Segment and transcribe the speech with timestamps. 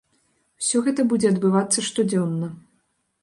[0.61, 2.47] Усё гэта будзе адбывацца штодзённа.